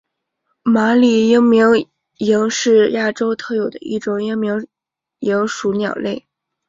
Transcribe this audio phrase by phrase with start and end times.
[0.63, 4.65] 马里鹋鹩莺是澳洲特有的一种鹋鹩
[5.19, 6.27] 莺属鸟类。